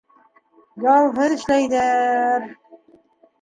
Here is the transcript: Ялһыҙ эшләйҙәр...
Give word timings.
Ялһыҙ 0.85 1.35
эшләйҙәр... 1.35 2.49